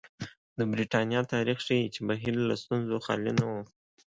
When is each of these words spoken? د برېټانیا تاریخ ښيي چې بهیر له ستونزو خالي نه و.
د 0.57 0.59
برېټانیا 0.71 1.21
تاریخ 1.33 1.57
ښيي 1.65 1.83
چې 1.93 1.99
بهیر 2.07 2.35
له 2.49 2.55
ستونزو 2.63 2.95
خالي 3.05 3.31
نه 3.39 3.45
و. 3.51 3.53